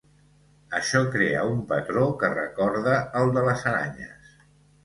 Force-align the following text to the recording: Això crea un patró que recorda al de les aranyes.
Això 0.77 1.01
crea 1.15 1.43
un 1.49 1.59
patró 1.73 2.07
que 2.23 2.31
recorda 2.39 2.97
al 3.21 3.33
de 3.37 3.45
les 3.49 3.67
aranyes. 3.75 4.35